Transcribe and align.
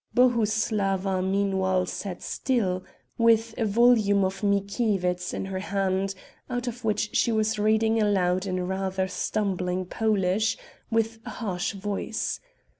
Bohuslawa, 0.15 1.21
meanwhile 1.21 1.85
sat 1.85 2.23
still, 2.23 2.83
with 3.19 3.53
a 3.59 3.65
volume 3.67 4.25
of 4.25 4.41
Mickiewicz 4.41 5.31
in 5.31 5.45
her 5.45 5.59
hand, 5.59 6.15
out 6.49 6.67
of 6.67 6.83
which 6.83 7.15
she 7.15 7.31
was 7.31 7.59
reading 7.59 8.01
aloud 8.01 8.47
in 8.47 8.65
rather 8.65 9.07
stumbling 9.07 9.85
Polish, 9.85 10.57
with 10.89 11.19
a 11.23 11.29
harsh 11.29 11.73
voice. 11.73 12.39